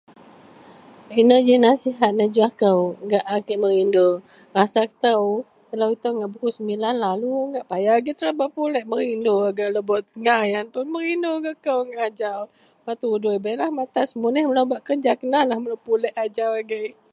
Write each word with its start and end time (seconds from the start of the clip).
Ino 1.19 1.35
ji 1.45 1.55
nasihat 1.65 2.11
nejuwah 2.15 2.51
kou 2.61 2.81
gak 3.09 3.25
a 3.33 3.35
kek 3.47 3.61
merindu, 3.63 4.07
rasa 4.55 4.81
kou 5.01 5.25
telo 5.69 5.85
ito 5.95 6.09
ngak 6.15 6.31
pukul 6.33 6.51
semilan 6.55 6.95
lalu 7.05 7.31
ngak 7.51 7.67
paya 7.71 7.91
agei 7.97 8.17
telo 8.17 8.31
bak 8.39 8.51
pulek, 8.55 8.85
merindu 8.91 9.33
a 9.47 9.49
gak 9.57 9.71
Lebok 9.75 10.05
ngayan 10.25 10.65
puon 10.73 10.87
merindu 10.95 11.31
gak 11.45 11.57
kou 11.65 11.79
ngak 11.87 12.05
ajau 12.09 12.41
bak 12.85 12.97
tudoi 13.01 13.37
beilah 13.43 13.69
maka 13.79 14.01
semuneh 14.11 14.43
melo 14.47 14.63
bak 14.71 14.81
kerja 14.87 15.11
kenakah 15.21 15.57
melo 15.59 15.75
bak 15.79 15.85
pulek 15.87 16.13
ajau 16.25 16.51
agei. 16.61 16.89